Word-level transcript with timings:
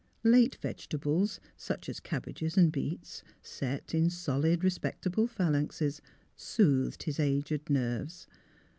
Late 0.23 0.55
vegetables, 0.55 1.39
such 1.55 1.87
as 1.87 1.99
cabbages 1.99 2.57
and 2.57 2.71
beets, 2.71 3.21
set 3.43 3.93
in 3.93 4.09
solid, 4.09 4.63
respectable 4.63 5.27
phalanxes, 5.27 6.01
soothed 6.35 7.03
his 7.03 7.19
aged 7.19 7.69
nerves. 7.69 8.25